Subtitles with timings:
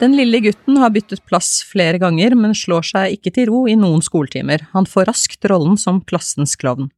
[0.00, 3.76] Den lille gutten har byttet plass flere ganger, men slår seg ikke til ro i
[3.76, 4.64] noen skoletimer.
[4.72, 6.88] Han får raskt rollen som klassens klovn.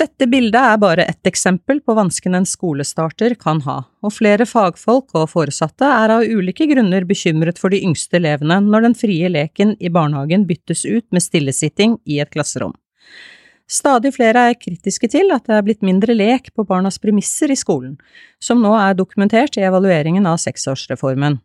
[0.00, 5.12] Dette bildet er bare ett eksempel på vanskene en skolestarter kan ha, og flere fagfolk
[5.12, 9.76] og foresatte er av ulike grunner bekymret for de yngste elevene når den frie leken
[9.78, 12.72] i barnehagen byttes ut med stillesitting i et klasserom.
[13.68, 17.60] Stadig flere er kritiske til at det er blitt mindre lek på barnas premisser i
[17.60, 17.98] skolen,
[18.40, 21.42] som nå er dokumentert i evalueringen av seksårsreformen.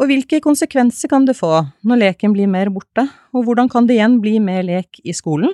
[0.00, 1.50] Og hvilke konsekvenser kan det få
[1.86, 3.04] når leken blir mer borte,
[3.36, 5.52] og hvordan kan det igjen bli mer lek i skolen?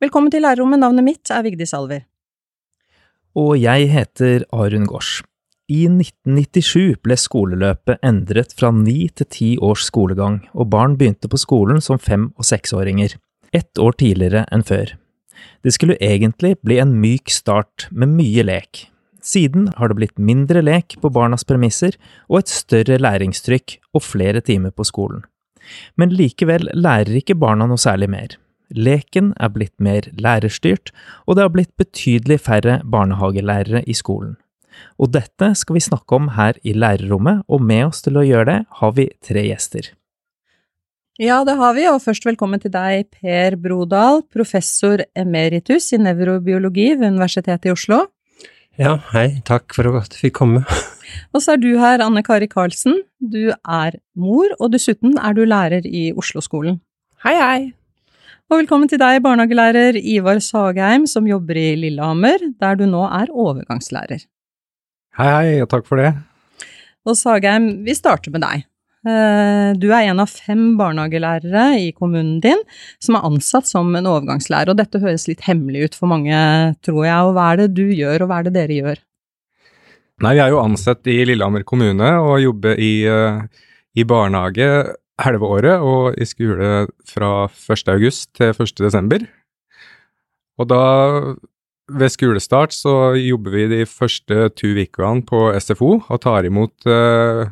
[0.00, 2.06] Velkommen til lærerrommet, navnet mitt er Vigdis Alver.
[3.36, 5.20] Og jeg heter Arun Gårds.
[5.70, 11.38] I 1997 ble skoleløpet endret fra ni til ti års skolegang, og barn begynte på
[11.38, 13.14] skolen som fem- og seksåringer,
[13.54, 14.96] ett år tidligere enn før.
[15.62, 18.88] Det skulle egentlig bli en myk start med mye lek.
[19.22, 21.96] Siden har det blitt mindre lek på barnas premisser
[22.28, 25.24] og et større læringstrykk og flere timer på skolen.
[26.00, 28.36] Men likevel lærer ikke barna noe særlig mer.
[28.70, 30.92] Leken er blitt mer lærerstyrt,
[31.26, 34.36] og det har blitt betydelig færre barnehagelærere i skolen.
[34.96, 38.46] Og dette skal vi snakke om her i lærerrommet, og med oss til å gjøre
[38.52, 39.90] det har vi tre gjester.
[41.20, 46.94] Ja, det har vi, og først velkommen til deg, Per Brodal, professor emeritus i nevrobiologi
[46.94, 48.06] ved Universitetet i Oslo.
[48.80, 50.62] Ja, hei, takk for at jeg fikk komme.
[51.36, 53.02] Og så er du her, Anne Kari Karlsen.
[53.20, 56.78] Du er mor, og dessuten er du lærer i Oslo-skolen.
[57.26, 57.58] Hei, hei.
[58.48, 63.28] Og velkommen til deg, barnehagelærer Ivar Sagheim, som jobber i Lillehammer, der du nå er
[63.28, 64.24] overgangslærer.
[65.20, 66.14] Hei, hei, og takk for det.
[67.04, 68.64] Og Sagheim, vi starter med deg.
[69.00, 72.58] Eh, du er en av fem barnehagelærere i kommunen din
[73.00, 76.36] som er ansatt som en overgangslærer, og dette høres litt hemmelig ut for mange,
[76.84, 77.28] tror jeg.
[77.28, 79.04] Og hva er det du gjør, og hva er det dere gjør?
[80.20, 83.40] Nei, vi er jo ansatt i Lillehammer kommune og jobber i, eh,
[83.96, 84.68] i barnehage
[85.20, 87.88] halve året og i skole fra 1.
[87.92, 88.74] august til 1.
[88.80, 89.24] desember.
[90.60, 90.82] Og da,
[91.88, 97.48] ved skolestart, så jobber vi de første to ukene på SFO og tar imot uh,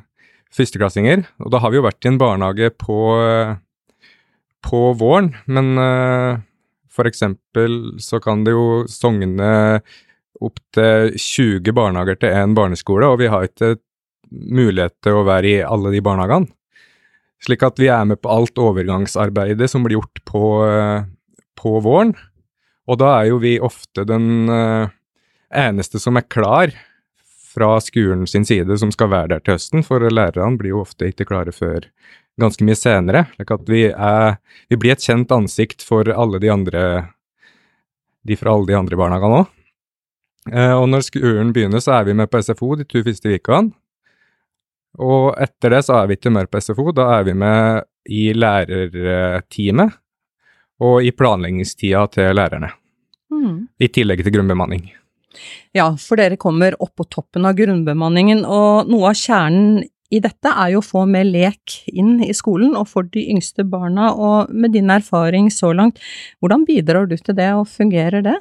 [0.55, 1.25] førsteklassinger.
[1.45, 2.99] Og da har vi jo vært i en barnehage på,
[4.65, 6.41] på våren, men uh,
[6.93, 9.81] for eksempel så kan det jo sogne
[10.39, 13.77] opptil 20 barnehager til én barneskole, og vi har ikke
[14.31, 16.51] mulighet til å være i alle de barnehagene.
[17.45, 21.07] Slik at vi er med på alt overgangsarbeidet som blir gjort på, eh,
[21.59, 22.13] på våren.
[22.91, 24.91] Og da er jo vi ofte den uh,
[25.55, 26.73] eneste som er klar
[27.49, 31.09] fra skolen sin side som skal være der til høsten, for lærerne blir jo ofte
[31.11, 31.89] ikke klare før
[32.39, 33.27] ganske mye senere.
[33.35, 34.37] slik at vi, er,
[34.69, 36.83] vi blir et kjent ansikt for alle de andre
[38.29, 39.55] de fra alle de andre barnehagene òg.
[40.49, 43.73] Uh, og når skolen begynner, så er vi med på SFO de to første ukene.
[44.99, 48.31] Og etter det så er vi ikke mer på SFO, da er vi med i
[48.35, 49.99] lærerteamet
[50.83, 52.71] og i planleggingstida til lærerne.
[53.31, 53.69] Mm.
[53.79, 54.89] I tillegg til grunnbemanning.
[55.77, 60.49] Ja, for dere kommer opp på toppen av grunnbemanningen, og noe av kjernen i dette
[60.49, 64.09] er jo å få mer lek inn i skolen, og for de yngste barna.
[64.17, 66.01] Og med din erfaring så langt,
[66.41, 68.39] hvordan bidrar du til det, og fungerer det?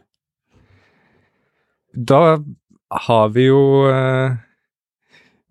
[1.91, 2.37] Da
[3.07, 4.37] har vi jo eh,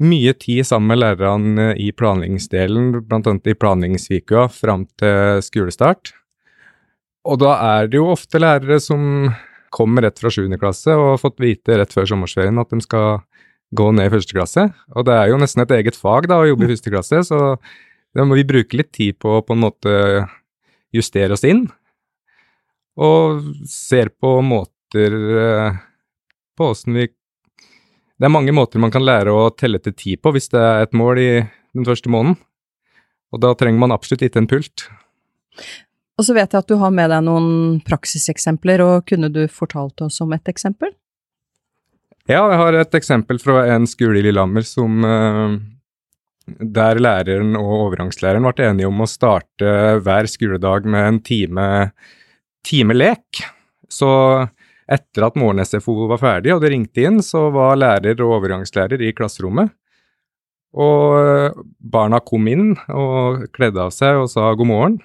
[0.01, 3.35] mye tid sammen med lærerne i planleggingsdelen, bl.a.
[3.37, 6.15] i planleggingsvika fram til skolestart.
[7.27, 9.29] Og da er det jo ofte lærere som
[9.77, 10.47] kommer rett fra 7.
[10.61, 13.21] klasse og har fått vite rett før sommerferien at de skal
[13.77, 14.69] gå ned i første klasse.
[14.95, 17.41] Og det er jo nesten et eget fag da, å jobbe i første klasse, så
[18.17, 19.97] det må vi bruke litt tid på å på en måte
[20.95, 21.67] justere oss inn.
[22.97, 25.81] Og ser på måter eh,
[26.57, 27.11] på åssen vi
[28.17, 30.87] det er mange måter man kan lære å telle til ti på hvis det er
[30.87, 31.31] et mål i
[31.77, 32.39] den første måneden.
[33.35, 34.87] Og da trenger man absolutt ikke en pult.
[36.17, 40.01] Og så vet jeg at du har med deg noen praksiseksempler, og kunne du fortalt
[40.07, 40.95] oss om et eksempel?
[42.27, 45.59] Ja, jeg har et eksempel fra en skole i Lillehammer som eh,
[46.47, 51.67] der læreren og overgangslæreren ble enige om å starte hver skoledag med en time,
[52.67, 53.45] time lek.
[53.93, 54.09] Så
[54.91, 59.13] etter at morgen-SFO var ferdig og det ringte inn, så var lærer og overgangslærer i
[59.15, 59.75] klasserommet.
[60.77, 64.99] Og barna kom inn og kledde av seg og sa god morgen.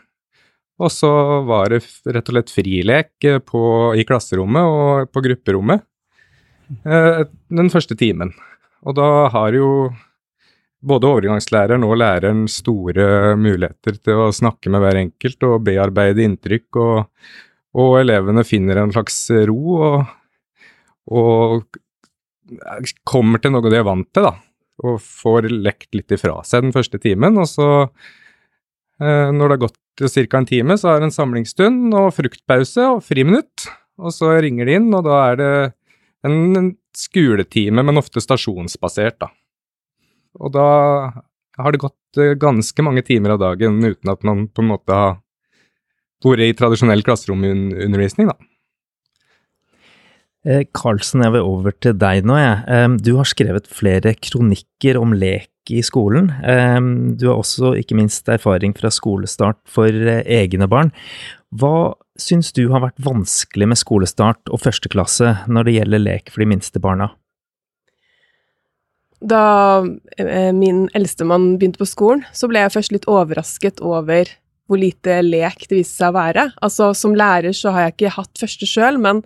[0.81, 1.11] Og så
[1.45, 3.63] var det rett og slett frilek eh, på,
[3.97, 5.83] i klasserommet og på grupperommet
[6.85, 8.33] eh, den første timen.
[8.81, 9.91] Og da har jo
[10.81, 16.81] både overgangslæreren og læreren store muligheter til å snakke med hver enkelt og bearbeide inntrykk
[16.81, 17.09] og
[17.79, 19.17] og elevene finner en slags
[19.47, 19.99] ro og,
[21.11, 21.79] og
[23.07, 24.33] kommer til noe de er vant til, da.
[24.83, 27.39] og får lekt litt ifra seg den første timen.
[27.39, 27.69] Og så,
[28.99, 30.37] eh, når det har gått ca.
[30.37, 33.67] en time, så er det en samlingsstund og fruktpause og friminutt.
[34.01, 35.53] Og så ringer de inn, og da er det
[36.25, 39.29] en, en skoletime, men ofte stasjonsbasert, da.
[40.41, 40.67] Og da
[41.59, 44.95] har det gått eh, ganske mange timer av dagen uten at man på en måte
[44.95, 45.19] har
[46.23, 48.37] vært i tradisjonell klasseromundervisning, da.
[50.47, 52.61] Eh, Karlsen, jeg vil over til deg nå, jeg.
[52.73, 56.31] Eh, du har skrevet flere kronikker om lek i skolen.
[56.41, 56.79] Eh,
[57.19, 60.93] du har også ikke minst erfaring fra skolestart for egne barn.
[61.51, 66.43] Hva syns du har vært vanskelig med skolestart og førsteklasse når det gjelder lek for
[66.43, 67.11] de minste barna?
[69.21, 69.83] Da
[70.57, 74.31] min eldstemann begynte på skolen, så ble jeg først litt overrasket over
[74.71, 76.47] hvor lite lek det viste seg å være.
[76.63, 79.19] Altså, som lærer så har jeg ikke hatt første sjøl, men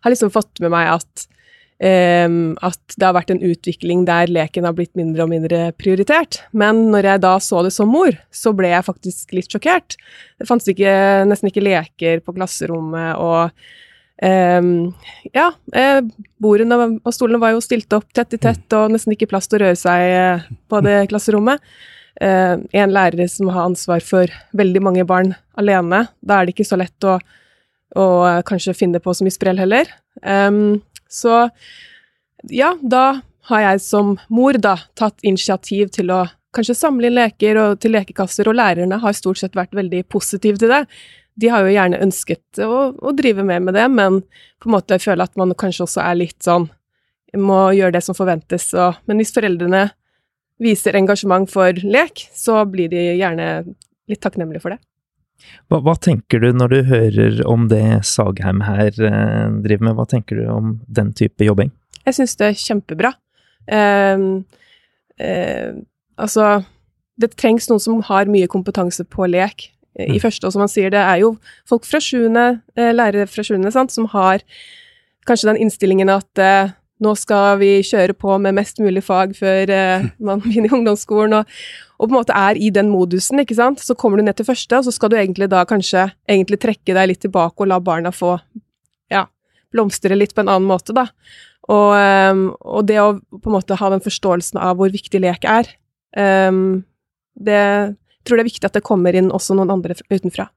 [0.00, 1.26] har liksom fått med meg at,
[1.82, 6.40] um, at det har vært en utvikling der leken har blitt mindre og mindre prioritert.
[6.52, 9.98] Men når jeg da så det som mor, så ble jeg faktisk litt sjokkert.
[10.40, 10.94] Det fantes ikke,
[11.28, 13.50] nesten ikke leker på klasserommet, og
[14.16, 14.94] Um,
[15.36, 15.98] ja, eh,
[16.40, 19.58] bordene og stolene var jo stilt opp tett i tett, og nesten ikke plass til
[19.58, 21.60] å røre seg eh, på det klasserommet
[22.20, 26.06] eh, en lærer som har ansvar for veldig mange barn alene.
[26.20, 27.18] Da er det ikke så lett å,
[27.96, 28.06] å
[28.48, 29.90] kanskje finne på så mye sprell heller.
[30.22, 31.46] Um, så
[32.52, 33.20] ja, da
[33.50, 36.24] har jeg som mor da tatt initiativ til å
[36.56, 40.60] kanskje samle inn leker og til lekekasser, og lærerne har stort sett vært veldig positive
[40.60, 40.82] til det.
[41.36, 44.22] De har jo gjerne ønsket å, å drive mer med det, men
[44.62, 46.70] på en måte føler at man kanskje også er litt sånn
[47.36, 48.70] må gjøre det som forventes.
[48.78, 49.88] Og, men hvis foreldrene
[50.62, 53.48] viser engasjement for lek, så blir de gjerne
[54.08, 54.80] litt takknemlige for det.
[55.70, 60.06] Hva, hva, tenker du når du hører om det Sagheim her eh, driver med, hva
[60.10, 61.72] tenker du om den type jobbing?
[62.06, 63.12] Jeg syns det er kjempebra.
[63.66, 64.24] Eh,
[65.22, 65.70] eh,
[66.16, 66.50] altså,
[67.20, 69.68] det trengs noen som har mye kompetanse på lek
[69.98, 70.22] eh, i mm.
[70.24, 71.34] første, og som han sier, det er jo
[71.68, 72.48] folk fra sjuende,
[72.78, 74.44] eh, lærere fra sjuende, som har
[75.26, 79.72] kanskje den innstillingen at eh, nå skal vi kjøre på med mest mulig fag før
[79.72, 81.56] eh, man begynner i ungdomsskolen, og,
[81.98, 83.82] og, på en måte er i den modusen, ikke sant.
[83.84, 86.96] Så kommer du ned til første, og så skal du egentlig da kanskje egentlig trekke
[86.96, 88.36] deg litt tilbake og la barna få
[89.12, 89.26] ja,
[89.74, 91.08] blomstre litt på en annen måte, da.
[91.66, 95.46] Og, um, og, det å på en måte ha den forståelsen av hvor viktig lek
[95.50, 95.72] er,
[96.14, 96.84] um,
[97.34, 97.62] det
[98.26, 100.48] jeg tror det er viktig at det kommer inn også noen andre utenfra.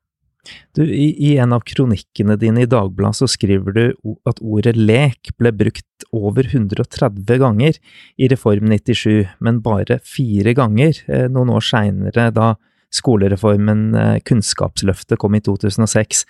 [0.73, 3.83] Du, i, i, en av kronikkene dine i Dagbladet så skriver du
[4.29, 7.77] at ordet lek ble brukt over 130 ganger
[8.17, 12.53] i Reform 97, men bare fire ganger eh, noen år seinere, da
[12.95, 16.23] skolereformen eh, Kunnskapsløftet kom i 2006.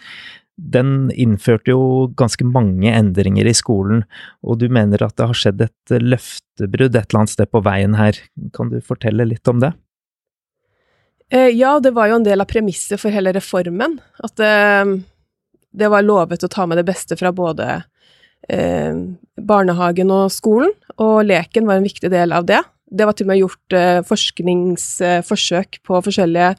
[0.60, 4.04] Den innførte jo ganske mange endringer i skolen,
[4.44, 7.96] og du mener at det har skjedd et løftebrudd et eller annet sted på veien
[7.96, 8.18] her.
[8.58, 9.72] Kan du fortelle litt om det?
[11.30, 14.00] Eh, ja, det var jo en del av premisset for hele reformen.
[14.24, 14.54] At det,
[15.72, 17.68] det var lovet å ta med det beste fra både
[18.50, 18.98] eh,
[19.38, 22.64] barnehagen og skolen, og leken var en viktig del av det.
[22.90, 23.76] Det var til og med gjort
[24.10, 26.56] forskningsforsøk på forskjellige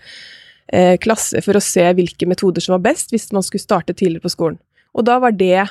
[1.02, 4.30] klasser for å se hvilke metoder som var best hvis man skulle starte tidligere på
[4.30, 4.60] skolen.
[4.94, 5.64] Og da var det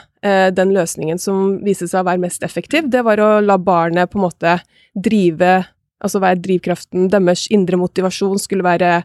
[0.60, 2.90] den løsningen som viste seg å være mest effektiv.
[2.92, 4.58] Det var å la barnet på en måte
[4.92, 5.54] drive
[6.00, 9.02] altså hva er drivkraften, deres indre motivasjon skulle være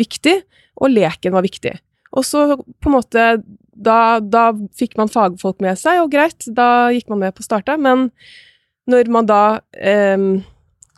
[0.00, 0.36] viktig,
[0.80, 1.74] og leken var viktig.
[2.16, 3.26] Og så på en måte
[3.70, 7.78] da, da, fikk man fagfolk med seg, og greit, da gikk man med på starta,
[7.80, 8.08] men
[8.90, 10.18] når man da eh,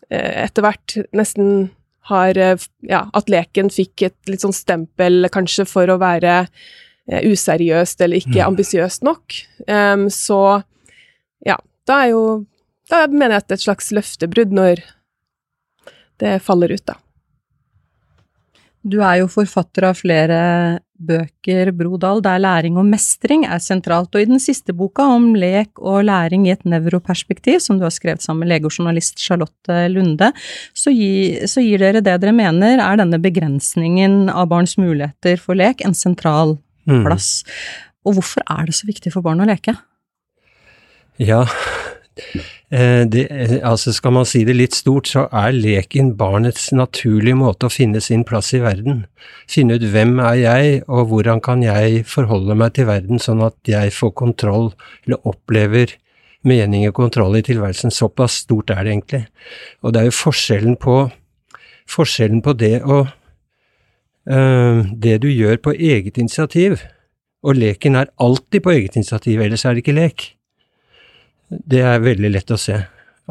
[0.09, 1.71] etter hvert nesten
[2.11, 8.03] har Ja, at leken fikk et litt sånn stempel kanskje for å være eh, useriøst
[8.03, 8.47] eller ikke mm.
[8.49, 9.37] ambisiøst nok,
[9.71, 10.41] eh, så
[11.47, 12.25] ja, da er jo
[12.91, 14.83] Da mener jeg at det er et slags løftebrudd når
[16.23, 16.99] det faller ut, da.
[18.83, 20.39] Du er jo forfatter av flere
[21.03, 25.79] bøker, Brodal, der læring og mestring er sentralt, og i den siste boka om lek
[25.79, 29.79] og læring i et nevroperspektiv, som du har skrevet sammen med lege og journalist Charlotte
[29.91, 30.33] Lunde,
[30.75, 35.59] så, gi, så gir dere det dere mener er denne begrensningen av barns muligheter for
[35.59, 36.57] lek en sentral
[36.91, 37.03] mm.
[37.07, 37.31] plass.
[37.47, 37.89] Mm.
[38.03, 39.77] Og hvorfor er det så viktig for barn å leke?
[41.23, 41.45] Ja,
[42.73, 43.25] det,
[43.65, 48.01] altså skal man si det litt stort, så er leken barnets naturlige måte å finne
[48.05, 49.05] sin plass i verden.
[49.51, 53.57] Finne ut hvem er jeg, og hvordan kan jeg forholde meg til verden sånn at
[53.69, 54.71] jeg får kontroll,
[55.07, 55.97] eller opplever
[56.49, 57.93] mening og kontroll i tilværelsen.
[57.95, 59.25] Såpass stort er det egentlig.
[59.83, 60.97] Og det er jo forskjellen på,
[61.91, 63.05] forskjellen på det å
[64.27, 66.83] øh, Det du gjør på eget initiativ,
[67.43, 70.29] og leken er alltid på eget initiativ, ellers er det ikke lek.
[71.53, 72.79] Det er veldig lett å se.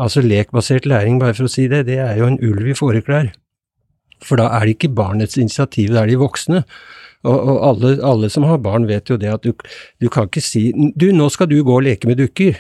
[0.01, 3.31] Altså lekbasert læring, bare for å si det, det er jo en ulv i fåreklær.
[4.21, 6.63] For da er det ikke barnets initiativ, det er de voksne.
[7.21, 9.53] Og, og alle, alle, som har barn vet jo det at du,
[10.01, 12.57] du, kan ikke si du, nå skal du gå og leke med dukker.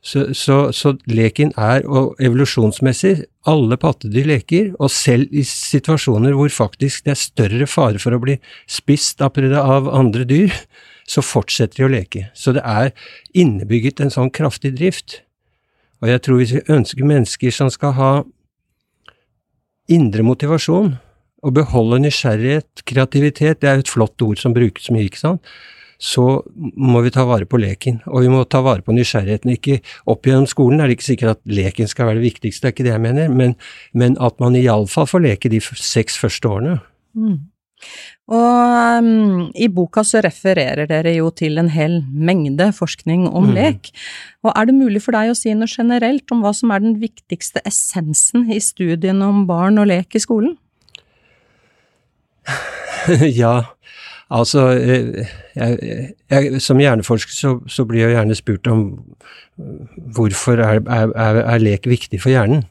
[0.00, 3.18] Så, så, så leken er, og evolusjonsmessig,
[3.48, 8.20] alle pattedyr leker, og selv i situasjoner hvor faktisk det er større fare for å
[8.22, 10.56] bli spist av, av andre dyr,
[11.10, 12.28] så fortsetter de å leke.
[12.38, 12.92] Så det er
[13.34, 15.20] innebygget en sånn kraftig drift.
[16.00, 18.12] Og jeg tror hvis vi ønsker mennesker som skal ha
[19.90, 20.94] indre motivasjon,
[21.40, 25.52] og beholde nysgjerrighet, kreativitet, det er jo et flott ord som brukes mye, ikke sant,
[26.00, 26.24] så
[26.56, 28.00] må vi ta vare på leken.
[28.08, 29.52] Og vi må ta vare på nysgjerrigheten.
[29.52, 32.70] Ikke opp gjennom skolen er det ikke sikkert at leken skal være det viktigste, det
[32.70, 33.56] er ikke det jeg mener, men,
[33.92, 36.78] men at man iallfall får leke de seks første årene.
[37.16, 37.40] Mm.
[38.30, 43.54] Og um, i boka så refererer dere jo til en hel mengde forskning om mm.
[43.56, 43.90] lek.
[44.46, 47.00] Og er det mulig for deg å si noe generelt om hva som er den
[47.02, 50.54] viktigste essensen i studiene om barn og lek i skolen?
[53.42, 53.56] ja,
[54.30, 58.84] altså eh, jeg, jeg, Som hjerneforsker så, så, blir jeg gjerne spurt om
[60.16, 62.64] hvorfor er, er, er lek viktig for hjernen.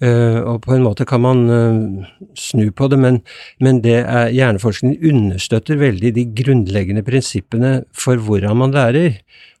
[0.00, 2.06] Uh, og på en måte kan man uh,
[2.38, 3.18] snu på det, men,
[3.60, 9.18] men det er, hjerneforskning understøtter veldig de grunnleggende prinsippene for hvordan man lærer.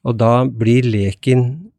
[0.08, 1.70] Og da blir leken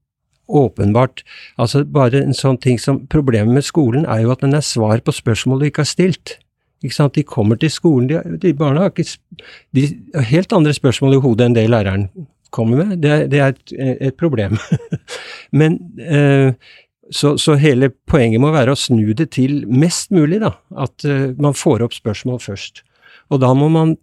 [0.52, 1.24] åpenbart
[1.58, 5.00] Altså bare en sånn ting som Problemet med skolen er jo at den er svar
[5.00, 6.36] på spørsmål du ikke har stilt.
[6.84, 7.16] Ikke sant?
[7.16, 9.08] De kommer til skolen, de, de barna har ikke
[9.78, 9.88] de
[10.32, 12.08] helt andre spørsmål i hodet enn det læreren
[12.52, 13.02] kommer med.
[13.02, 13.74] Det, det er et,
[14.10, 14.58] et problem.
[15.60, 16.52] men uh,
[17.12, 20.54] så, så, hele poenget må være å snu det til mest mulig, da.
[20.80, 22.86] At uh, man får opp spørsmål først.
[23.32, 23.98] Og da må man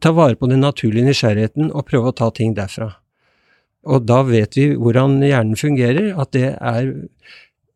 [0.00, 2.90] ta vare på den naturlige nysgjerrigheten og prøve å ta ting derfra.
[3.84, 6.94] Og da vet vi hvordan hjernen fungerer, at det er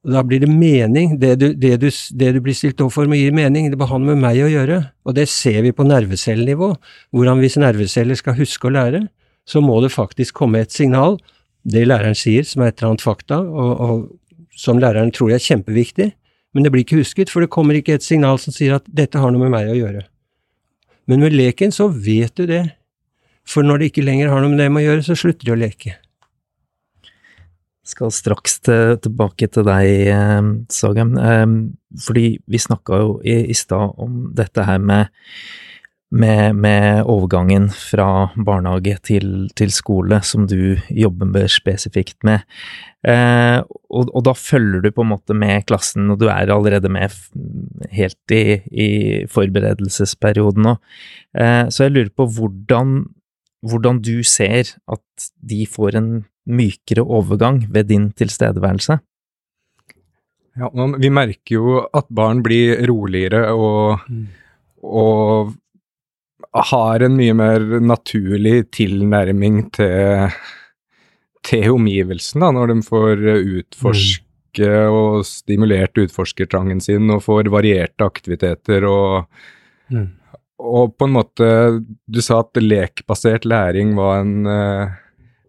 [0.09, 1.19] Da blir det mening.
[1.21, 3.67] Det du, det du, det du blir stilt overfor, må gi mening.
[3.69, 4.79] Det har med meg å gjøre.
[5.05, 6.69] Og det ser vi på nervecellenivå.
[7.13, 9.03] Hvordan hvis nerveceller skal huske å lære,
[9.45, 11.19] så må det faktisk komme et signal
[11.69, 15.43] det læreren sier, som er et eller annet fakta, og, og som læreren tror er
[15.43, 16.11] kjempeviktig,
[16.55, 19.21] men det blir ikke husket, for det kommer ikke et signal som sier at 'dette
[19.21, 20.07] har noe med meg å gjøre'.
[21.09, 22.65] Men med leken så vet du det,
[23.49, 25.61] for når det ikke lenger har noe med dem å gjøre, så slutter de å
[25.61, 25.97] leke.
[27.89, 30.11] Jeg skal straks til, tilbake til deg,
[30.69, 31.47] Sagen, eh,
[32.05, 35.09] fordi vi snakka jo i, i stad om dette her med
[36.11, 42.47] med, med, overgangen fra barnehage til, til, skole, som du jobber spesifikt med.
[43.05, 46.89] Eh, og, og, da følger du på en måte med klassen, og du er allerede
[46.93, 47.13] med
[47.93, 48.89] helt i, i
[49.31, 50.75] forberedelsesperioden nå.
[51.37, 52.97] Eh, så jeg lurer på hvordan,
[53.69, 56.11] hvordan du ser at de får en
[56.49, 58.99] mykere overgang ved din tilstedeværelse.
[60.59, 64.25] Ja, vi merker jo at barn blir roligere og, mm.
[64.83, 65.53] og
[66.53, 70.33] har en mye mer naturlig tilnærming til,
[71.47, 74.95] til omgivelsen, da, når de får utforske mm.
[74.95, 79.29] og stimulert utforskertrangen sin og får varierte aktiviteter og,
[79.93, 80.07] mm.
[80.65, 81.51] og på en måte
[82.07, 84.97] Du sa at lekbasert læring var en uh,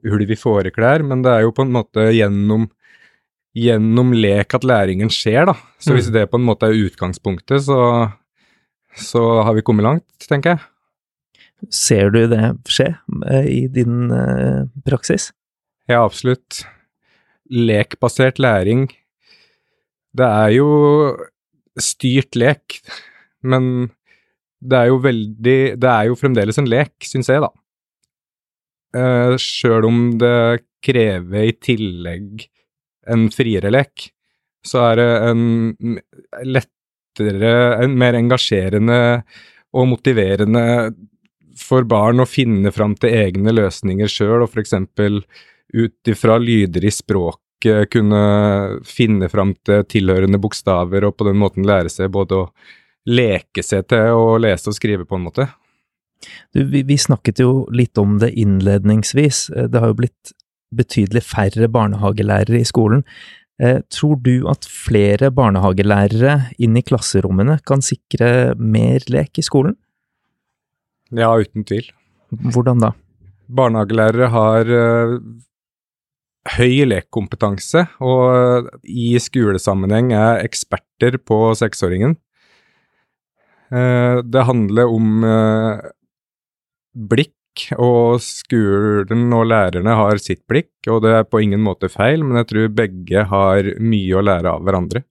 [0.03, 2.69] ulv i fåreklær, men det er jo på en måte gjennom
[3.59, 5.55] gjennom lek at læringen skjer, da.
[5.81, 6.15] Så hvis mm.
[6.15, 7.79] det på en måte er utgangspunktet, så,
[8.93, 10.67] så har vi kommet langt, tenker jeg.
[11.67, 12.93] Ser du det skje
[13.27, 15.29] eh, i din eh, praksis?
[15.89, 16.63] Ja, absolutt.
[17.49, 18.87] Lekbasert læring
[20.13, 20.67] Det er jo
[21.79, 22.77] styrt lek,
[23.41, 23.89] men
[24.59, 27.51] det er jo veldig Det er jo fremdeles en lek, syns jeg, da.
[28.89, 32.47] Uh, Sjøl om det krever i tillegg
[33.09, 34.07] en friere lek,
[34.65, 35.99] så er det en
[36.45, 38.99] lettere, en mer engasjerende
[39.77, 40.63] og motiverende
[41.59, 44.75] for barn å finne fram til egne løsninger sjøl, og f.eks.
[45.75, 48.19] ut ifra lyder i språket kunne
[48.87, 52.51] finne fram til tilhørende bokstaver, og på den måten lære seg både å
[53.09, 55.49] leke seg til å lese og skrive, på en måte.
[56.53, 59.49] Du, vi, vi snakket jo litt om det innledningsvis.
[59.71, 60.33] Det har jo blitt
[60.75, 63.03] betydelig færre barnehagelærere i skolen.
[63.59, 69.75] Eh, tror du at flere barnehagelærere inn i klasserommene kan sikre mer lek i skolen?
[71.15, 71.87] Ja, uten tvil.
[72.29, 72.91] Hvordan da?
[73.49, 75.15] Barnehagelærere har uh,
[76.57, 82.13] høy lekkompetanse, og i skolesammenheng er eksperter på seksåringen.
[83.73, 85.25] Uh, det handler om
[87.09, 87.35] blikk,
[87.75, 92.39] og skolen og lærerne har sitt blikk, og det er på ingen måte feil, men
[92.39, 95.03] jeg tror begge har mye å lære av hverandre.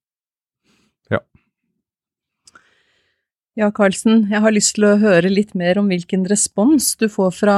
[1.13, 1.21] Ja.
[3.59, 7.33] Ja, Karlsen, jeg har lyst til å høre litt mer om hvilken respons du får
[7.41, 7.57] fra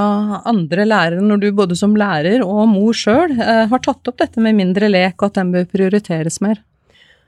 [0.49, 4.41] andre lærere når du både som lærer og mor sjøl eh, har tatt opp dette
[4.41, 6.63] med mindre lek, og at den bør prioriteres mer.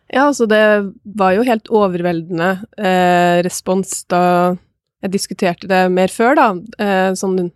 [0.09, 0.62] Ja, altså det
[1.05, 2.49] var jo helt overveldende
[2.81, 4.25] eh, respons da
[5.05, 6.49] jeg diskuterte det mer før, da,
[6.81, 7.52] eh, sånn,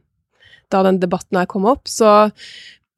[0.69, 1.89] da den debatten her kom opp.
[1.89, 2.13] Så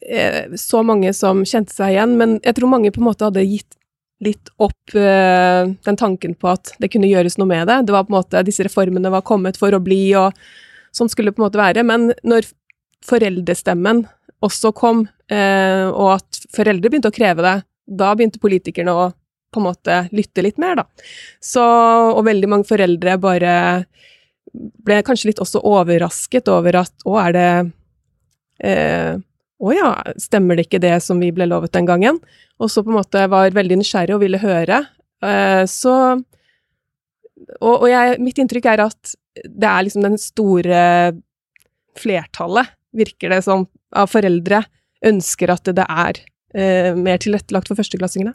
[0.03, 3.47] eh, så mange som kjente seg igjen, men jeg tror mange på en måte hadde
[3.47, 3.79] gitt
[4.25, 7.83] litt opp eh, den tanken på at det kunne gjøres noe med det.
[7.87, 10.35] Det var på en måte Disse reformene var kommet for å bli, og
[10.95, 11.85] sånn skulle det på en måte være.
[11.87, 12.49] Men når
[13.07, 14.05] foreldrestemmen
[14.45, 17.57] også kom, eh, og at foreldre begynte å kreve det,
[17.89, 19.09] da begynte politikerne å
[19.49, 20.85] på en måte lytte litt mer, da.
[21.41, 23.53] Så, og veldig mange foreldre bare
[24.85, 27.49] ble kanskje litt også overrasket over at å, er det
[28.65, 29.17] eh,
[29.59, 29.91] Å ja,
[30.23, 32.21] stemmer det ikke det som vi ble lovet den gangen?
[32.63, 34.85] Og så på en måte var veldig nysgjerrig og ville høre.
[35.25, 35.95] Eh, så
[37.59, 39.15] Og, og jeg, mitt inntrykk er at
[39.47, 40.81] det er liksom den store
[41.99, 44.65] flertallet, virker det som, av foreldre
[45.07, 46.19] ønsker at det er
[46.55, 48.35] eh, mer tilrettelagt for førsteklassingene.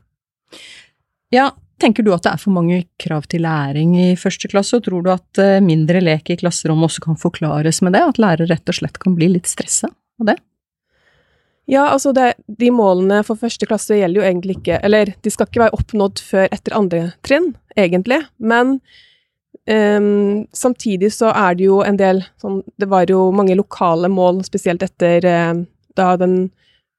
[1.36, 1.52] Ja,
[1.84, 5.04] tenker du at det er for mange krav til læring i første klasse, og tror
[5.04, 8.72] du at eh, mindre lek i klasserommet også kan forklares med det, at lærere rett
[8.72, 10.40] og slett kan bli litt stressa av det?
[11.70, 15.48] Ja, altså det, de målene for første klasse gjelder jo egentlig ikke Eller de skal
[15.48, 18.74] ikke være oppnådd før etter andre trinn, egentlig, men
[19.70, 24.44] um, samtidig så er det jo en del sånn Det var jo mange lokale mål,
[24.44, 25.64] spesielt etter uh,
[25.96, 26.52] da den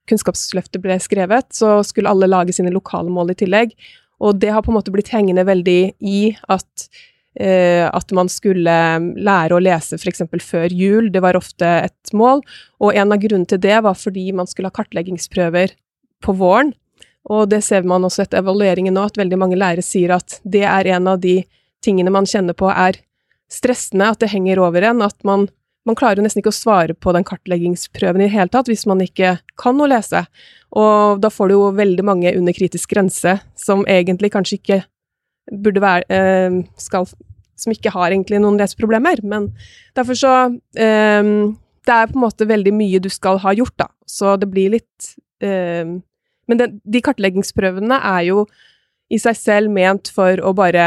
[0.09, 3.71] Kunnskapsløftet ble skrevet, så skulle alle lage sine lokale mål i tillegg.
[4.21, 6.18] Og det har på en måte blitt hengende veldig i
[6.52, 6.88] at,
[7.35, 8.75] at man skulle
[9.19, 10.23] lære å lese f.eks.
[10.38, 11.09] før jul.
[11.11, 12.44] Det var ofte et mål.
[12.79, 15.75] Og en av grunnene til det var fordi man skulle ha kartleggingsprøver
[16.23, 16.70] på våren.
[17.33, 20.64] Og det ser man også etter evalueringen nå, at veldig mange lærere sier at det
[20.68, 21.40] er en av de
[21.85, 23.01] tingene man kjenner på er
[23.53, 25.03] stressende, at det henger over en.
[25.05, 25.47] At man,
[25.88, 29.01] man klarer nesten ikke å svare på den kartleggingsprøven i det hele tatt hvis man
[29.05, 30.25] ikke kan å lese.
[30.77, 34.83] Og da får du jo veldig mange under kritisk grense som egentlig kanskje ikke
[35.52, 37.09] burde være eh, skal,
[37.57, 39.22] Som ikke har egentlig noen leseproblemer.
[39.22, 39.50] Men
[39.96, 40.35] derfor så
[40.76, 41.33] eh,
[41.85, 43.90] Det er på en måte veldig mye du skal ha gjort, da.
[44.07, 45.85] Så det blir litt eh,
[46.48, 48.46] Men den, de kartleggingsprøvene er jo
[49.12, 50.85] i seg selv ment for å bare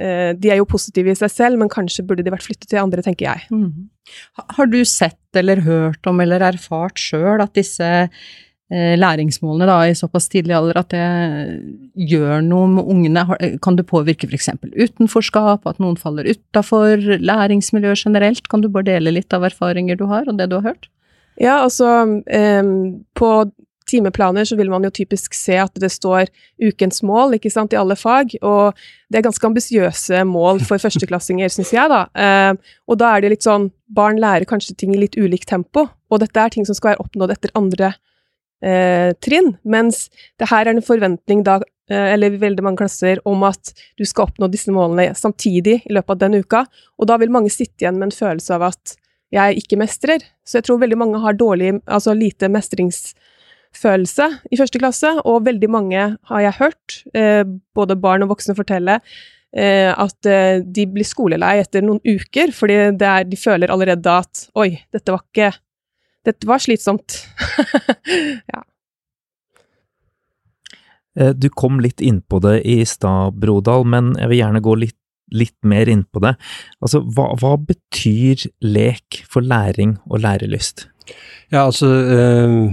[0.00, 2.80] eh, De er jo positive i seg selv, men kanskje burde de vært flyttet til
[2.80, 3.44] andre, tenker jeg.
[3.52, 3.90] Mm.
[4.56, 7.90] Har du sett eller hørt om eller erfart sjøl at disse
[8.72, 13.24] læringsmålene da, i såpass tidlig alder at det gjør noe med ungene?
[13.64, 14.48] Kan du påvirke f.eks.
[14.72, 18.48] utenforskap, at noen faller utafor læringsmiljøet generelt?
[18.48, 20.88] Kan du bare dele litt av erfaringer du har, og det du har hørt?
[21.40, 23.32] Ja, altså um, på
[23.88, 26.30] timeplaner så vil man jo typisk se at det står
[26.62, 28.78] ukens mål ikke sant, i alle fag, og
[29.10, 32.04] det er ganske ambisiøse mål for førsteklassinger, syns jeg, da.
[32.16, 35.84] Uh, og da er det litt sånn Barn lærer kanskje ting i litt ulikt tempo,
[35.84, 37.90] og dette er ting som skal være oppnådd etter andre
[38.62, 40.06] eh, trinn, mens
[40.40, 41.58] det her er en forventning da,
[41.90, 46.16] eh, eller veldig mange klasser, om at du skal oppnå disse målene samtidig i løpet
[46.16, 46.64] av den uka,
[46.98, 48.96] og da vil mange sitte igjen med en følelse av at
[49.32, 50.24] jeg ikke mestrer.
[50.44, 55.70] Så jeg tror veldig mange har dårlig, altså lite mestringsfølelse i første klasse, og veldig
[55.72, 57.44] mange har jeg hørt, eh,
[57.74, 59.00] både barn og voksne fortelle,
[59.56, 64.48] eh, at eh, de blir skolelei etter noen uker, fordi er, de føler allerede at
[64.54, 65.52] oi, dette var ikke
[66.26, 67.16] dette var slitsomt.
[68.52, 68.62] ja.
[71.18, 74.76] Eh, du kom litt inn på det i stad, Brodal, men jeg vil gjerne gå
[74.84, 74.98] litt,
[75.32, 76.34] litt mer inn på det.
[76.80, 80.86] Altså, hva, hva, betyr lek for læring og lærelyst?
[81.52, 82.72] Ja, altså øh,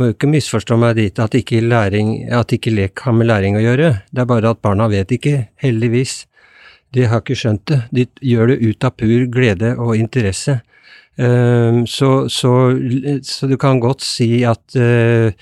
[0.00, 3.58] Må jo ikke misforstå meg dit at ikke, læring, at ikke lek har med læring
[3.58, 3.90] å gjøre.
[4.08, 6.22] Det er bare at barna vet ikke, heldigvis.
[6.96, 7.80] De har ikke skjønt det.
[7.92, 10.62] De gjør det ut av pur glede og interesse.
[11.20, 12.52] Ehm, så, så,
[13.22, 15.32] så, du kan godt si at eh,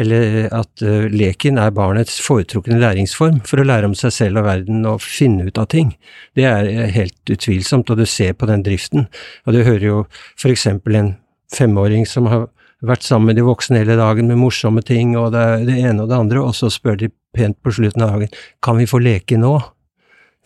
[0.00, 4.46] eller at uh, leken er barnets foretrukne læringsform for å lære om seg selv og
[4.46, 5.90] verden og finne ut av ting.
[6.38, 9.08] Det er helt utvilsomt, og du ser på den driften.
[9.44, 9.98] Og du hører jo
[10.38, 11.10] for eksempel en
[11.52, 12.46] femåring som har
[12.86, 16.12] vært sammen med de voksne hele dagen med morsomme ting og det, det ene og
[16.12, 18.32] det andre, og så spør de pent på slutten av dagen
[18.64, 19.58] kan vi få leke nå?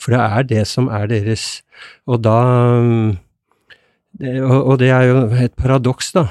[0.01, 1.62] For det er det som er deres.
[2.11, 2.40] Og da
[4.20, 6.29] det, og, og det er jo et paradoks, da.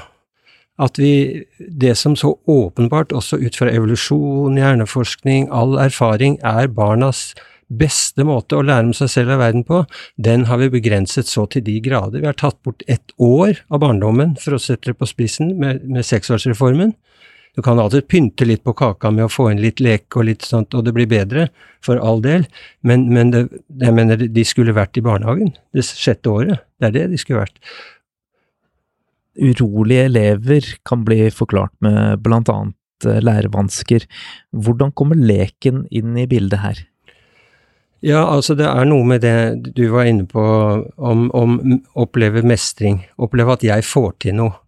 [0.80, 7.34] At vi Det som så åpenbart, også ut fra evolusjon, hjerneforskning, all erfaring, er barnas
[7.70, 9.84] beste måte å lære om seg selv og verden på,
[10.20, 12.20] den har vi begrenset så til de grader.
[12.20, 15.84] Vi har tatt bort ett år av barndommen, for å sette det på spissen, med,
[15.86, 16.94] med seksårsreformen.
[17.54, 20.42] Du kan alltid pynte litt på kaka med å få inn litt lek og litt
[20.46, 21.48] sånt, og det blir bedre,
[21.84, 22.46] for all del,
[22.82, 23.44] men, men det,
[23.82, 26.64] jeg mener de skulle vært i barnehagen det sjette året.
[26.80, 27.60] Det er det de skulle vært.
[29.38, 34.08] Urolige elever kan bli forklart med blant annet eh, lærevansker.
[34.54, 36.82] Hvordan kommer leken inn i bildet her?
[38.04, 41.56] Ja, altså det er noe med det du var inne på om, om
[41.96, 44.58] oppleve mestring, oppleve at jeg får til noe.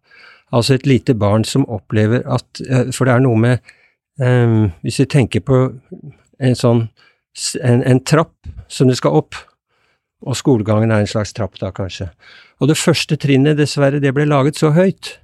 [0.55, 3.73] Altså et lite barn som opplever at eh, For det er noe med
[4.23, 5.59] um, Hvis vi tenker på
[6.39, 6.87] en sånn
[7.61, 8.33] en, en, trapp
[8.73, 9.37] som det skal opp,
[10.25, 12.07] og skolegangen er en slags trapp da, kanskje.
[12.65, 15.19] Og det første trinnet, dessverre, det ble laget så høyt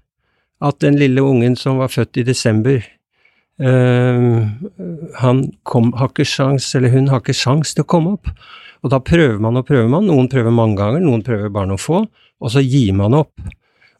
[0.60, 2.84] at den lille ungen som var født i desember,
[3.62, 4.48] Uh,
[5.20, 8.30] han kom, har ikke sjans, eller hun har ikke sjans til å komme opp.
[8.82, 10.08] Og da prøver man og prøver man.
[10.08, 12.00] Noen prøver mange ganger, noen prøver bare noen få,
[12.42, 13.34] og så gir man opp.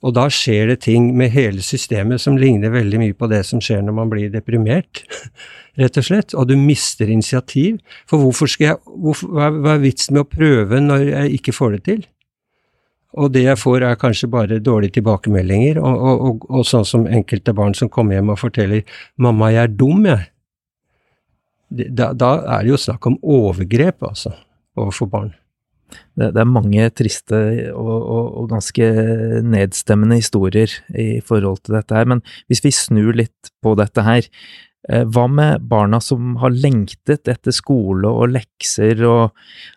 [0.02, 3.60] Og da skjer det ting med hele systemet som ligner veldig mye på det som
[3.62, 5.04] skjer når man blir deprimert,
[5.80, 6.34] rett og slett.
[6.34, 7.78] Og du mister initiativ.
[8.10, 11.76] For hvorfor skal jeg, hvorfor, hva, er vitsen med å prøve når jeg ikke får
[11.76, 12.02] det til?
[13.12, 17.04] Og det jeg får er kanskje bare dårlige tilbakemeldinger, og, og, og, og, sånn som
[17.04, 18.86] enkelte barn som kommer hjem og forteller
[19.20, 20.30] 'mamma, jeg er dum', jeg.
[21.92, 24.32] Da, da er det jo snakk om overgrep, altså,
[24.76, 25.34] overfor barn.
[26.16, 27.38] Det, det, er mange triste
[27.72, 28.90] og, og, og, ganske
[29.44, 34.28] nedstemmende historier i forhold til dette her, men hvis vi snur litt på dette her,
[34.90, 39.30] Eh, hva med barna som har lengtet etter skole og lekser og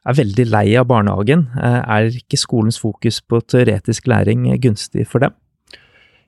[0.10, 1.46] er veldig lei av barnehagen?
[1.60, 5.36] Eh, er ikke skolens fokus på teoretisk læring gunstig for dem?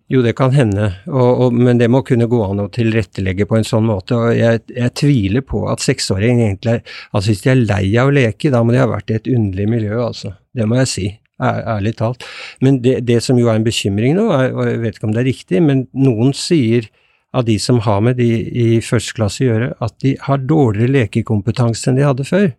[0.08, 3.58] Jo, det kan hende, og, og, men det må kunne gå an å tilrettelegge på
[3.58, 4.16] en sånn måte.
[4.16, 6.78] og Jeg, jeg tviler på at seksåringer egentlig
[7.12, 9.28] Altså hvis de er lei av å leke, da må de ha vært i et
[9.34, 10.32] underlig miljø, altså.
[10.56, 11.10] Det må jeg si.
[11.44, 12.24] Ærlig talt.
[12.64, 15.14] Men det, det som jo er en bekymring nå, er, og jeg vet ikke om
[15.18, 16.88] det er riktig, men noen sier
[17.36, 20.96] av de som har med de i første klasse å gjøre, at de har dårligere
[21.02, 22.50] lekekompetanse enn de hadde før.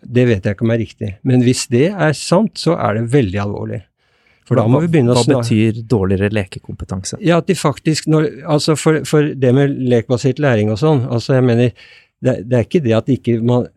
[0.00, 3.10] Det vet jeg ikke om er riktig, men hvis det er sant, så er det
[3.12, 3.82] veldig alvorlig.
[4.50, 7.20] For da må vi begynne å Hva betyr dårligere lekekompetanse?
[7.22, 11.36] Ja, at de faktisk når, Altså, for, for det med lekbasert læring og sånn, altså
[11.36, 11.70] jeg mener,
[12.18, 13.68] det, det, er ikke det at ikke man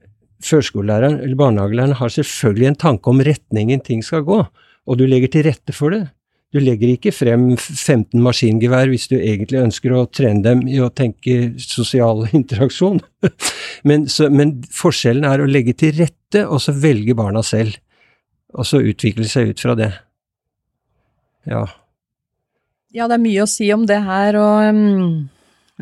[0.43, 5.31] Førskolelæreren eller barnehagelæreren har selvfølgelig en tanke om retningen ting skal gå, og du legger
[5.31, 6.01] til rette for det.
[6.53, 10.91] Du legger ikke frem 15 maskingevær hvis du egentlig ønsker å trene dem i å
[10.93, 12.99] tenke sosial interaksjon.
[13.87, 17.79] men, så, men, forskjellen er å legge til rette, og så velge barna selv.
[18.53, 19.93] Og så utvikle seg ut fra det.
[21.49, 21.67] Ja.
[22.93, 25.29] Ja, det er mye å si om det her, og um,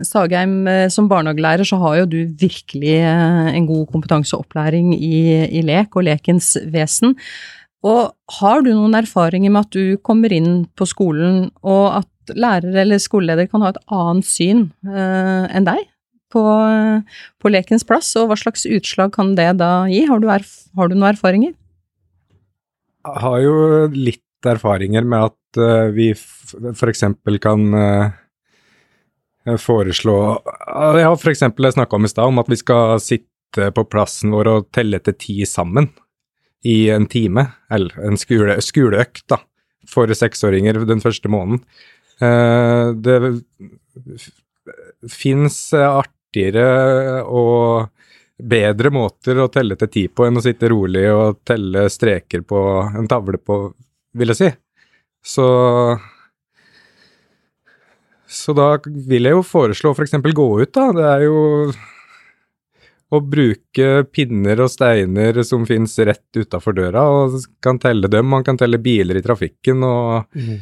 [0.08, 5.17] Sagheim, eh, som barnehagelærer så har jo du virkelig eh, en god kompetanseopplæring i,
[5.60, 7.17] i lek og lekens vesen.
[7.84, 12.84] Og har du noen erfaringer med at du kommer inn på skolen, og at lærer
[12.86, 15.84] eller skoleleder kan ha et annet syn uh, enn deg
[16.32, 16.41] på,
[17.43, 20.06] på, lekens plass, og hva slags utslag kan det da gi?
[20.08, 21.58] Har du, erf har du noen erfaringer?
[23.02, 23.56] Jeg har jo
[23.91, 27.04] litt erfaringer med at uh, vi f.eks.
[27.43, 28.12] kan uh,
[29.60, 30.15] foreslå
[30.97, 31.45] Jeg har f.eks.
[31.75, 35.17] snakka om i stad om at vi skal sitte på plassen vår og telle til
[35.19, 35.89] ti sammen
[36.63, 39.39] i en time, eller en skole, skoleøkt, da,
[39.89, 41.63] for seksåringer den første måneden.
[42.21, 43.17] Uh, det
[45.10, 47.89] fins artigere og
[48.41, 52.62] bedre måter å telle til ti på enn å sitte rolig og telle streker på
[52.97, 53.58] en tavle på,
[54.17, 54.50] vil jeg si.
[55.24, 55.45] Så
[58.32, 60.15] Så da vil jeg jo foreslå f.eks.
[60.15, 60.91] For gå ut, da.
[60.95, 61.39] Det er jo
[63.12, 68.30] å bruke pinner og steiner som finnes rett utafor døra, og kan telle dem.
[68.32, 70.62] Man kan telle biler i trafikken, og, mm.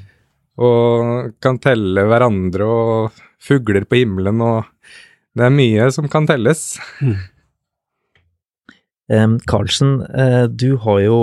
[0.65, 4.65] og kan telle hverandre og fugler på himmelen, og
[5.37, 6.71] det er mye som kan telles.
[7.05, 7.19] Mm.
[9.09, 11.19] Um, Karlsen, uh, du har jo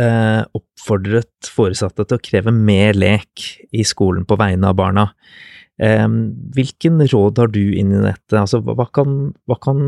[0.00, 5.10] uh, oppfordret foresatte til å kreve mer lek i skolen på vegne av barna.
[5.82, 8.36] Hvilken råd har du inn i dette?
[8.38, 9.80] Altså, hva kan, hva kan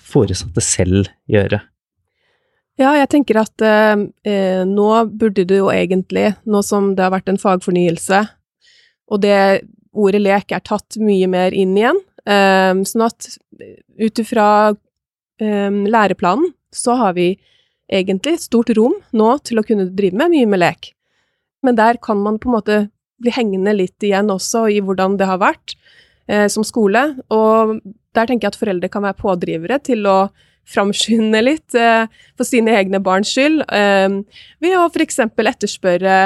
[0.00, 1.58] foresatte selv gjøre?
[2.80, 7.28] Ja, jeg tenker at eh, nå burde det jo egentlig, nå som det har vært
[7.28, 8.22] en fagfornyelse,
[9.12, 9.36] og det
[9.92, 13.28] ordet lek er tatt mye mer inn igjen, eh, sånn at
[14.00, 17.34] ut ifra eh, læreplanen så har vi
[17.92, 20.92] egentlig stort rom nå til å kunne drive med mye med lek.
[21.62, 22.78] Men der kan man på en måte
[23.22, 25.76] bli hengende litt igjen også i hvordan det har vært
[26.26, 27.04] eh, som skole.
[27.30, 27.78] Og
[28.16, 30.16] der tenker jeg at foreldre kan være pådrivere til å
[30.68, 32.06] framskynde litt eh,
[32.38, 34.18] for sine egne barns skyld, eh,
[34.62, 35.22] ved å f.eks.
[35.26, 36.16] etterspørre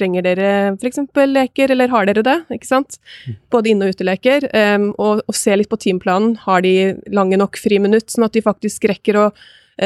[0.00, 1.00] Trenger dere f.eks.
[1.26, 2.36] leker, eller har dere det?
[2.54, 3.00] ikke sant?
[3.52, 4.46] Både inne- og uteleker.
[4.54, 6.36] Um, og, og se litt på timeplanen.
[6.44, 9.24] Har de lange nok friminutt, sånn at de faktisk rekker å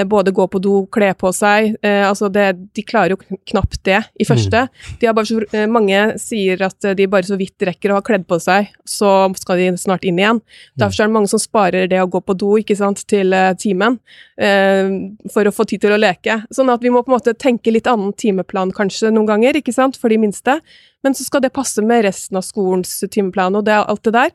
[0.02, 1.76] både gå på do, kle på seg.
[1.84, 4.64] Eh, altså det, de klarer jo knapt det i første.
[4.66, 4.96] Mm.
[5.00, 8.04] De har bare så, eh, mange sier at de bare så vidt rekker å ha
[8.04, 10.40] kledd på seg, så skal de snart inn igjen.
[10.80, 14.00] Derfor er det mange som sparer det å gå på do ikke sant, til timen,
[14.38, 14.90] eh,
[15.32, 16.40] for å få tid til å leke.
[16.54, 19.74] Sånn at vi må på en måte tenke litt annen timeplan kanskje noen ganger, ikke
[19.74, 20.58] sant, for de minste.
[21.04, 24.32] Men så skal det passe med resten av skolens timeplan og det, alt det der.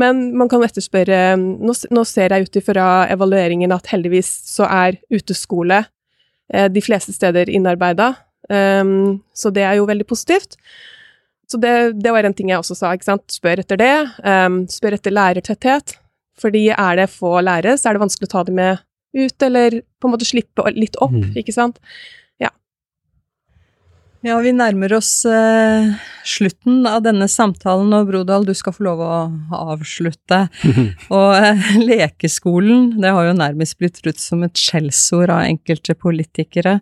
[0.00, 5.00] Men man kan etterspørre Nå, nå ser jeg ut ifra evalueringen at heldigvis så er
[5.12, 5.82] uteskole
[6.52, 8.12] eh, de fleste steder innarbeida.
[8.48, 10.56] Um, så det er jo veldig positivt.
[11.50, 12.94] Så det, det, var en ting jeg også sa.
[12.94, 13.26] ikke sant?
[13.32, 13.94] Spør etter det.
[14.24, 15.96] Um, spør etter lærertetthet.
[16.40, 18.82] Fordi er det få lærere, så er det vanskelig å ta dem med
[19.12, 21.34] ut, eller på en måte slippe litt opp, mm.
[21.42, 21.76] ikke sant.
[24.22, 25.88] Ja, vi nærmer oss eh,
[26.22, 29.16] slutten av denne samtalen, og Brodal, du skal få lov å
[29.72, 30.44] avslutte.
[31.16, 36.78] og eh, lekeskolen, det har jo nærmest blitt brutt som et skjellsord av enkelte politikere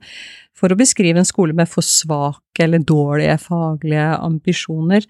[0.53, 5.09] for å beskrive en skole med for svake eller dårlige faglige ambisjoner.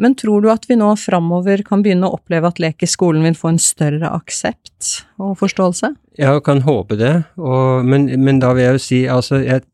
[0.00, 3.26] Men tror du at vi nå framover kan begynne å oppleve at lek i skolen
[3.26, 5.92] vil få en større aksept og forståelse?
[6.16, 9.66] Jeg kan håpe det, og, men, men, da vil jeg jo si altså jeg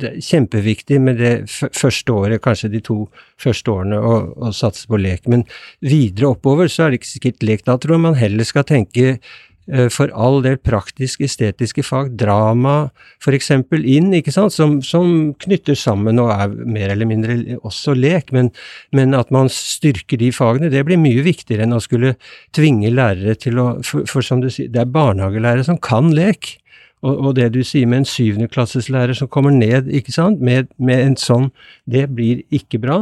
[0.00, 3.02] det er kjempeviktig med det første året, kanskje de to
[3.40, 5.28] første årene, å, satse på lek.
[5.30, 5.46] Men
[5.84, 7.64] videre oppover så er det ikke sikkert lek.
[7.68, 12.90] Da tror jeg man heller skal tenke eh, for all del praktisk estetiske fag, drama
[13.22, 13.52] f.eks.
[13.80, 18.52] inn, ikke sant, som, som, knytter sammen og er mer eller mindre også lek, men,
[18.96, 22.16] men, at man styrker de fagene, det blir mye viktigere enn å skulle
[22.56, 26.59] tvinge lærere til å For, for som du sier, det er barnehagelærere som kan lek.
[27.00, 31.00] Og, og, det du sier med en syvendeklasses som kommer ned, ikke sant, med, med,
[31.00, 31.50] en sånn,
[31.88, 33.00] det blir ikke bra.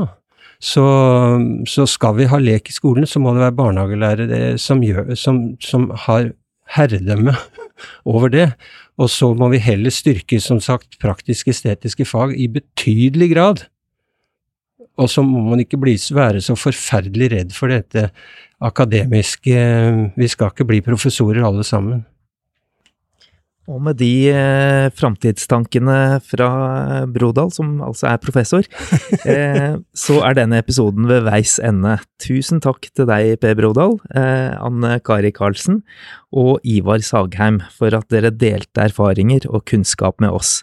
[0.63, 0.85] Så,
[1.71, 5.57] så, skal vi ha lek i skolen, så må det være barnehagelærere som, gjør, som,
[5.63, 6.33] som har
[6.75, 7.35] herredømme
[8.11, 8.53] over det.
[8.99, 13.67] Og så må vi heller styrke, som sagt, praktisk-estetiske fag i betydelig grad.
[14.99, 18.09] Og så må man ikke bli, være så forferdelig redd for dette
[18.59, 19.59] akademiske
[20.19, 22.03] Vi skal ikke bli professorer alle sammen.
[23.69, 26.49] Og med de eh, framtidstankene fra
[27.13, 28.65] Brodal, som altså er professor,
[29.29, 31.99] eh, så er denne episoden ved veis ende.
[32.25, 35.83] Tusen takk til deg, Per Brodal, eh, Anne Kari Karlsen
[36.33, 40.63] og Ivar Sagheim for at dere delte erfaringer og kunnskap med oss.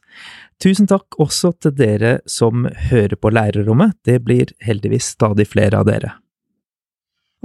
[0.62, 5.92] Tusen takk også til dere som hører på Lærerrommet, det blir heldigvis stadig flere av
[5.92, 6.16] dere.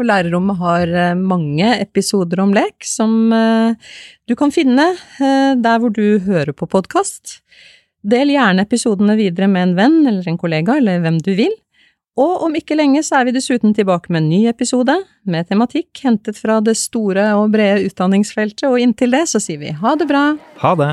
[0.00, 3.90] Og Lærerrommet har eh, mange episoder om lek som eh,
[4.24, 4.86] du kan finne
[5.20, 7.42] eh, der hvor du hører på podkast.
[8.00, 11.52] Del gjerne episodene videre med en venn eller en kollega eller hvem du vil.
[12.20, 14.96] Og om ikke lenge så er vi dessuten tilbake med en ny episode,
[15.28, 19.76] med tematikk hentet fra det store og brede utdanningsfeltet, og inntil det så sier vi
[19.84, 20.26] ha det bra.
[20.64, 20.92] Ha det.